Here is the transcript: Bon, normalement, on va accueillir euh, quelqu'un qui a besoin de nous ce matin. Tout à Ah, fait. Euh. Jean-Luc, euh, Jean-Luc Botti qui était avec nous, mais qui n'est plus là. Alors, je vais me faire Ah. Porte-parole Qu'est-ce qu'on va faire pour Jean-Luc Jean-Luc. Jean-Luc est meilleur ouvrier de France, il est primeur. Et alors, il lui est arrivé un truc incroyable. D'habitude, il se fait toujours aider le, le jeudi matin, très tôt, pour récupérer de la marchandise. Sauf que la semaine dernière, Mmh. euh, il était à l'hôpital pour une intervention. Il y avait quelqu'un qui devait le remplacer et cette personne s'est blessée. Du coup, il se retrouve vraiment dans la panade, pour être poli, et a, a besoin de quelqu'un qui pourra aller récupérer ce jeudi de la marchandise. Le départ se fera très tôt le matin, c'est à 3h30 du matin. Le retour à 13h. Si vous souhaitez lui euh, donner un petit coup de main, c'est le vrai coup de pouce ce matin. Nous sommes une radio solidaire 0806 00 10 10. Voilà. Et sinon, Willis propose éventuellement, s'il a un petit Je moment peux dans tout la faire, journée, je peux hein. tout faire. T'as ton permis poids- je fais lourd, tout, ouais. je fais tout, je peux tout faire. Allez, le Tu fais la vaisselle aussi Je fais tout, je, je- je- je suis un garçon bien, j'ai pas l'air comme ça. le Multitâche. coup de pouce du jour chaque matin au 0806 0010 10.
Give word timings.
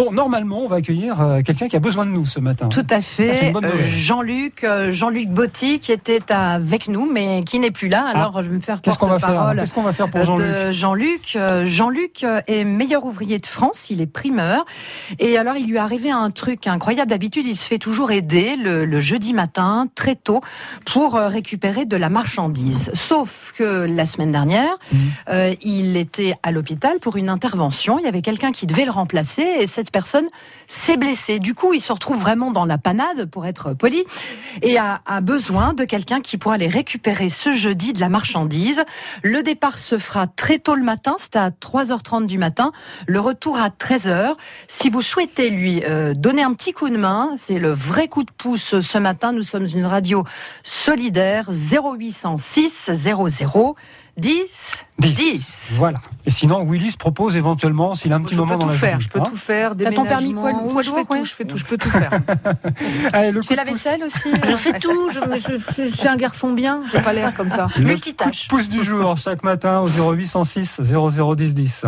Bon, 0.00 0.12
normalement, 0.12 0.60
on 0.64 0.66
va 0.66 0.76
accueillir 0.76 1.20
euh, 1.20 1.42
quelqu'un 1.42 1.68
qui 1.68 1.76
a 1.76 1.78
besoin 1.78 2.06
de 2.06 2.10
nous 2.10 2.24
ce 2.24 2.40
matin. 2.40 2.68
Tout 2.68 2.86
à 2.88 2.96
Ah, 2.96 3.00
fait. 3.02 3.52
Euh. 3.54 3.86
Jean-Luc, 3.88 4.64
euh, 4.64 4.90
Jean-Luc 4.90 5.28
Botti 5.28 5.78
qui 5.78 5.92
était 5.92 6.22
avec 6.30 6.88
nous, 6.88 7.04
mais 7.10 7.42
qui 7.44 7.58
n'est 7.58 7.70
plus 7.70 7.88
là. 7.88 8.06
Alors, 8.14 8.42
je 8.42 8.48
vais 8.48 8.54
me 8.56 8.60
faire 8.60 8.78
Ah. 8.86 8.90
Porte-parole 8.96 9.56
Qu'est-ce 9.58 9.74
qu'on 9.74 9.82
va 9.82 9.92
faire 9.92 10.08
pour 10.08 10.22
Jean-Luc 10.24 10.70
Jean-Luc. 10.70 11.38
Jean-Luc 11.64 12.24
est 12.46 12.64
meilleur 12.64 13.04
ouvrier 13.04 13.36
de 13.38 13.44
France, 13.46 13.90
il 13.90 14.00
est 14.00 14.06
primeur. 14.06 14.64
Et 15.18 15.36
alors, 15.36 15.56
il 15.56 15.66
lui 15.66 15.76
est 15.76 15.80
arrivé 15.80 16.10
un 16.10 16.30
truc 16.30 16.66
incroyable. 16.66 17.10
D'habitude, 17.10 17.44
il 17.46 17.56
se 17.56 17.64
fait 17.66 17.78
toujours 17.78 18.10
aider 18.10 18.56
le, 18.56 18.86
le 18.86 19.00
jeudi 19.00 19.34
matin, 19.34 19.86
très 19.94 20.14
tôt, 20.14 20.40
pour 20.86 21.14
récupérer 21.14 21.84
de 21.84 21.96
la 21.96 22.08
marchandise. 22.08 22.90
Sauf 22.94 23.52
que 23.56 23.84
la 23.86 24.04
semaine 24.06 24.32
dernière, 24.32 24.70
Mmh. 24.92 24.96
euh, 25.28 25.54
il 25.62 25.96
était 25.96 26.34
à 26.42 26.52
l'hôpital 26.52 26.98
pour 27.00 27.16
une 27.16 27.28
intervention. 27.28 27.98
Il 27.98 28.04
y 28.04 28.08
avait 28.08 28.22
quelqu'un 28.22 28.50
qui 28.52 28.66
devait 28.66 28.84
le 28.84 28.90
remplacer 28.90 29.42
et 29.42 29.66
cette 29.66 29.89
personne 29.90 30.26
s'est 30.66 30.96
blessée. 30.96 31.38
Du 31.38 31.54
coup, 31.54 31.72
il 31.72 31.80
se 31.80 31.92
retrouve 31.92 32.20
vraiment 32.20 32.50
dans 32.50 32.64
la 32.64 32.78
panade, 32.78 33.26
pour 33.26 33.46
être 33.46 33.74
poli, 33.74 34.04
et 34.62 34.78
a, 34.78 35.00
a 35.06 35.20
besoin 35.20 35.74
de 35.74 35.84
quelqu'un 35.84 36.20
qui 36.20 36.38
pourra 36.38 36.54
aller 36.54 36.68
récupérer 36.68 37.28
ce 37.28 37.52
jeudi 37.52 37.92
de 37.92 38.00
la 38.00 38.08
marchandise. 38.08 38.82
Le 39.22 39.42
départ 39.42 39.78
se 39.78 39.98
fera 39.98 40.26
très 40.26 40.58
tôt 40.58 40.74
le 40.74 40.82
matin, 40.82 41.16
c'est 41.18 41.36
à 41.36 41.50
3h30 41.50 42.26
du 42.26 42.38
matin. 42.38 42.72
Le 43.06 43.20
retour 43.20 43.58
à 43.58 43.68
13h. 43.68 44.34
Si 44.68 44.90
vous 44.90 45.02
souhaitez 45.02 45.50
lui 45.50 45.82
euh, 45.84 46.14
donner 46.14 46.42
un 46.42 46.52
petit 46.52 46.72
coup 46.72 46.88
de 46.88 46.96
main, 46.96 47.30
c'est 47.36 47.58
le 47.58 47.70
vrai 47.70 48.08
coup 48.08 48.24
de 48.24 48.30
pouce 48.30 48.80
ce 48.80 48.98
matin. 48.98 49.32
Nous 49.32 49.42
sommes 49.42 49.66
une 49.66 49.86
radio 49.86 50.24
solidaire 50.62 51.48
0806 51.50 52.90
00 52.92 53.28
10 54.16 54.86
10. 54.98 55.74
Voilà. 55.78 55.98
Et 56.26 56.30
sinon, 56.30 56.62
Willis 56.64 56.96
propose 56.98 57.36
éventuellement, 57.36 57.94
s'il 57.94 58.12
a 58.12 58.16
un 58.16 58.20
petit 58.20 58.34
Je 58.34 58.40
moment 58.40 58.54
peux 58.54 58.60
dans 58.60 58.66
tout 58.66 58.72
la 58.72 58.78
faire, 58.78 58.90
journée, 59.00 59.04
je 59.04 59.08
peux 59.08 59.20
hein. 59.20 59.30
tout 59.30 59.36
faire. 59.36 59.74
T'as 59.84 59.92
ton 59.92 60.04
permis 60.04 60.34
poids- 60.34 60.50
je 60.50 60.90
fais 60.90 60.96
lourd, 60.96 61.06
tout, 61.06 61.12
ouais. 61.14 61.24
je 61.24 61.34
fais 61.34 61.44
tout, 61.44 61.56
je 61.56 61.64
peux 61.64 61.76
tout 61.78 61.90
faire. 61.90 62.10
Allez, 63.12 63.30
le 63.32 63.40
Tu 63.40 63.48
fais 63.48 63.56
la 63.56 63.64
vaisselle 63.64 64.02
aussi 64.04 64.30
Je 64.44 64.56
fais 64.56 64.78
tout, 64.78 65.10
je, 65.10 65.20
je- 65.38 65.58
je- 65.76 65.88
je 65.90 65.96
suis 65.96 66.08
un 66.08 66.16
garçon 66.16 66.52
bien, 66.52 66.80
j'ai 66.92 67.00
pas 67.00 67.12
l'air 67.12 67.34
comme 67.34 67.50
ça. 67.50 67.66
le 67.78 67.84
Multitâche. 67.84 68.48
coup 68.48 68.56
de 68.56 68.62
pouce 68.62 68.68
du 68.68 68.84
jour 68.84 69.16
chaque 69.18 69.42
matin 69.42 69.80
au 69.80 69.88
0806 69.88 70.80
0010 70.80 71.54
10. 71.54 71.84